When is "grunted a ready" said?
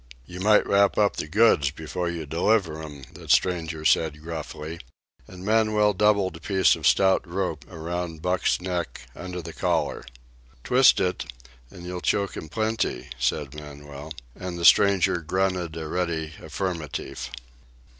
15.17-16.33